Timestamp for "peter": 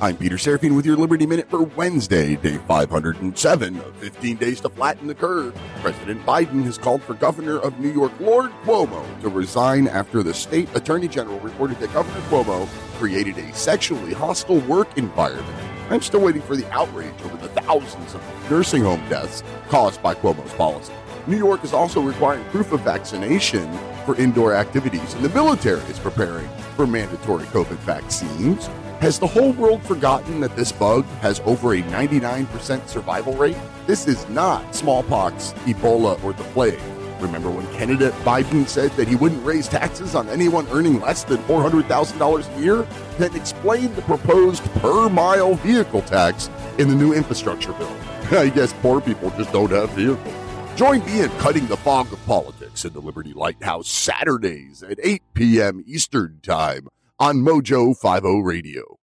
0.16-0.34